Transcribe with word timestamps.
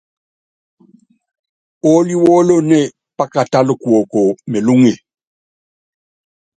Oólí 1.89 2.13
wólonée, 2.23 2.87
pákatála 3.17 3.73
kuoko 3.83 4.21
melúŋe. 4.51 4.93